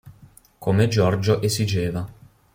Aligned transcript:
Come 0.57 0.87
Giorgio 0.87 1.41
esigeva. 1.43 2.11